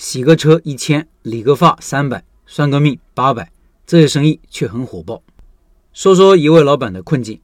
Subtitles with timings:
[0.00, 3.52] 洗个车一千，理个发三百，算个命八百，
[3.86, 5.22] 这些生意却很火爆。
[5.92, 7.38] 说说一位老板的困境，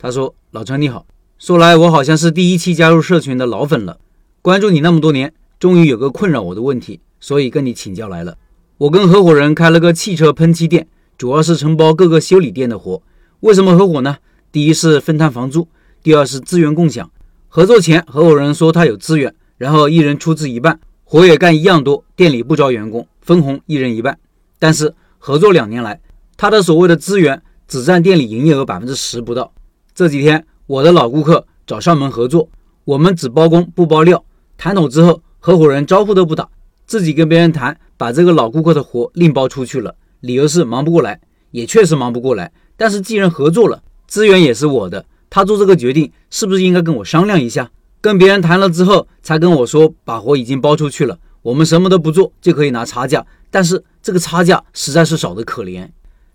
[0.00, 1.06] 他说：“老陈你好，
[1.38, 4.00] 说来我好像是第一期加入社群的老粉了，
[4.42, 8.36] 关注你那么多年，终于有个困扰我的问题，所以跟你请教来了。
[8.78, 13.00] 我跟合伙人开了个汽车喷漆店，主要是承包各个修理店的活。
[13.42, 14.16] 为什么合伙呢？
[14.50, 15.68] 第一是分摊房租，
[16.02, 17.08] 第二是资源共享。
[17.46, 20.80] 合作前，合伙人说他有资源，然后一人出资一半。”
[21.12, 24.18] 活也干一样多，店里不招员工，分红一人一半。
[24.58, 26.00] 但是合作两年来，
[26.38, 29.52] 他的所谓的资源只占店里营业额百分之十不到。
[29.94, 32.48] 这几天我的老顾客找上门合作，
[32.84, 34.24] 我们只包工不包料。
[34.56, 36.48] 谈妥之后，合伙人招呼都不打，
[36.86, 42.50] 自己跟别人谈，把这个老顾客的活另包出去了，理由是忙不过来，也确实忙不过来。
[42.78, 47.70] 但是既然合作了，资源也是我的，他做这个决定是不是应该跟我商量一下？
[48.02, 55.88] 跟别人谈了之后，才跟我说把活已经包出去了，我们什么都不做就可以拿差价，但是这个差价实在是少得可怜。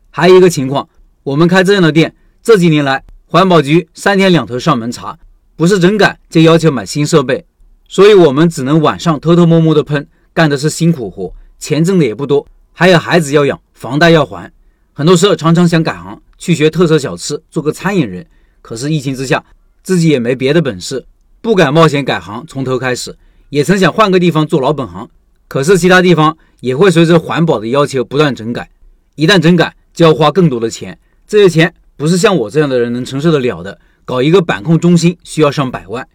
[0.09, 0.87] 还有一个情况，
[1.23, 5.19] 我们开这样的店，这几年来环保局三天两头上门查，
[5.57, 7.45] 不是整改就要求买新设备，
[7.89, 14.49] 所以我们只能晚上偷偷摸摸的喷，干的是辛苦活，钱挣的也不多，还有孩子要养，房贷要还，
[14.93, 18.25] 很多时候常常想改行去学特色小吃，做个餐饮人，
[18.61, 19.43] 可是疫情之下
[19.83, 21.05] 自己也没别的本事。
[21.47, 23.17] 不敢冒险改行，从头开始，
[23.47, 25.07] 也曾想换个地方做老本行，
[25.47, 28.69] 可是其他地方也会随着环保的要求不断整改，
[29.15, 33.79] 一旦整改就要花更多的钱，这些钱不是像我这样的人能承受得了的。
[34.03, 36.05] 搞一个板控中心需要上百万，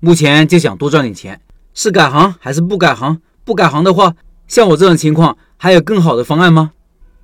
[0.00, 1.38] 目前就想多赚点钱，
[1.74, 3.20] 是改行还是不改行？
[3.44, 4.14] 不改行的话，
[4.46, 6.72] 像我这种情况还有更好的方案吗？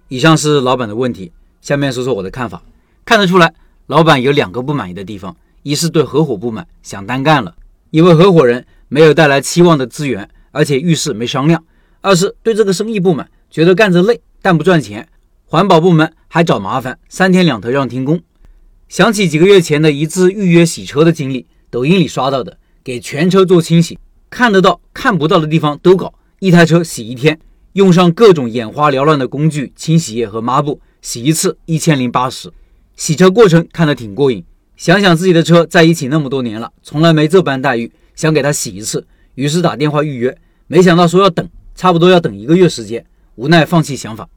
[0.08, 2.62] 以上是老板的问题，下面说说我的看法。
[3.06, 3.54] 看得出来，
[3.86, 5.34] 老板有两个不满意的地方。
[5.64, 7.56] 一是对合伙不满，想单干了，
[7.90, 11.58] 因为合伙人没有带来期望的资源，而且遇事没商量；
[12.02, 15.08] 二是对这个生意不满，觉得干着累但不赚钱，
[15.46, 18.20] 环保部门还找麻烦，三天两头让停工。
[18.90, 23.98] 想起几个月前的一次预约洗车的经历，抖音里刷到的，给全车做清洗，
[24.28, 27.40] 看得到看不到的地方都搞，一台车洗一天，
[27.72, 32.52] 用上各种眼花缭乱的工具、清洗液和抹布，洗一次一千零八十，
[32.96, 34.44] 洗车过程看得挺过瘾。
[34.76, 40.36] 想想自己的车在一起那么多年了，从来没这般待遇，想给他洗一次，于是打电话预约，
[40.66, 43.04] 没想到说要等，差不多要等一个月时间，
[43.36, 44.28] 无奈放弃想法，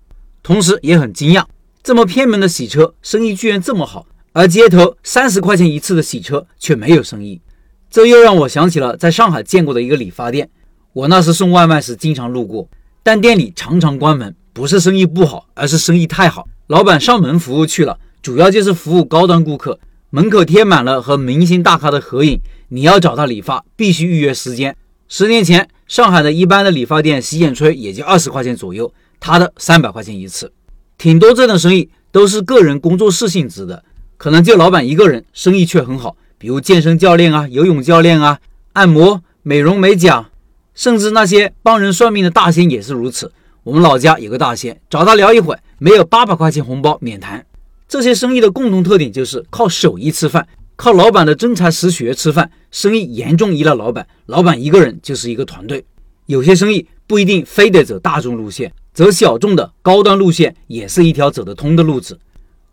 [0.44, 1.44] 同时也很惊讶，
[1.82, 7.42] 这么偏门的洗车生意居然这么好，而街头三十块钱一次的洗车却没有生意，
[7.90, 10.48] 这又让我想起了在上海见过的一个理发店，
[10.94, 12.70] 我那时送外卖时经常路过，
[13.02, 19.80] 但店里常常关门，不是生意不好，而是生意太好，老板上门服务去了，主要就是服务高端顾客。
[20.10, 24.74] 门口贴满了和明星大咖的合影，你要找他理发必须预约时间。
[25.10, 30.50] 十年前，上海的一般的理发店洗剪吹也就二十块钱左右，他的三百块钱一次。
[30.98, 33.84] 挺多这种生意都是个人工作室性质的，
[34.16, 36.16] 可能就老板一个人，生意却很好。
[36.38, 38.40] 比如健身教练啊、游泳教练啊、
[38.74, 40.30] 按摩、美容美甲，
[40.74, 43.34] 甚至那些帮人算命的大仙也是如此。
[43.64, 47.46] 我们老家有个大仙，找他聊一会，没有八百块钱红包免谈。
[47.88, 52.52] 这些生意的共同特点就是靠手艺吃饭，靠老板的真才实学吃饭。
[52.70, 55.86] 生意严重依赖老板，老板一个人就是一个团队。
[56.26, 62.20] 有些生意不一定非得走大众路线，走小众的高端路线也是一条走得通的路子。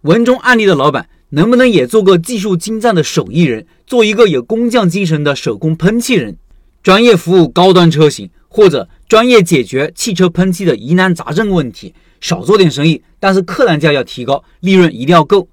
[0.01, 6.37] 文中案例的老板能不能也做个技术精湛的手艺人，做一个有工匠精神的手工喷漆人，
[6.83, 11.95] 专业服务高端车型，或者专业解决汽车喷漆的疑难杂症问题？
[12.25, 15.47] 少做点生意，但是客单价要提高，利润一定要够，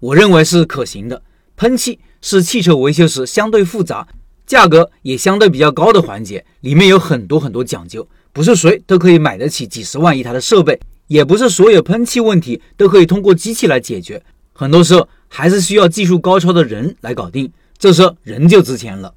[0.00, 1.20] 我认为是可行的。
[1.54, 4.08] 喷漆是汽车维修时相对复杂、
[4.46, 14.22] 价格也相对比较高的环节，里面有很多很多讲究，不是谁都可以买得起几十万一台的设备，也不是所有喷漆问题都可以通过机器来解决，
[14.54, 19.12] 很多时候还是需要技术高超的人来搞定，这时候人就值钱了。